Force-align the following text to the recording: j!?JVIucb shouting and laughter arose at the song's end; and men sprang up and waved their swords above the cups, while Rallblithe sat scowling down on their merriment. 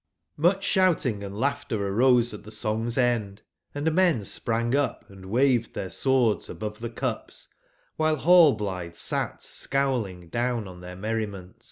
j!?JVIucb 0.41 0.61
shouting 0.63 1.23
and 1.23 1.37
laughter 1.37 1.87
arose 1.87 2.33
at 2.33 2.43
the 2.43 2.51
song's 2.51 2.97
end; 2.97 3.43
and 3.75 3.93
men 3.93 4.25
sprang 4.25 4.75
up 4.75 5.07
and 5.11 5.27
waved 5.27 5.75
their 5.75 5.91
swords 5.91 6.49
above 6.49 6.79
the 6.79 6.89
cups, 6.89 7.49
while 7.97 8.17
Rallblithe 8.17 8.97
sat 8.97 9.43
scowling 9.43 10.27
down 10.29 10.67
on 10.67 10.81
their 10.81 10.95
merriment. 10.95 11.55